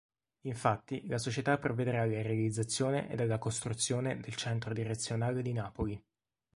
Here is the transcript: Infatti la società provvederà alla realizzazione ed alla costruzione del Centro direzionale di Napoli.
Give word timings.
Infatti 0.47 1.05
la 1.05 1.19
società 1.19 1.59
provvederà 1.59 2.01
alla 2.01 2.23
realizzazione 2.23 3.07
ed 3.11 3.19
alla 3.19 3.37
costruzione 3.37 4.19
del 4.19 4.33
Centro 4.33 4.73
direzionale 4.73 5.43
di 5.43 5.53
Napoli. 5.53 6.03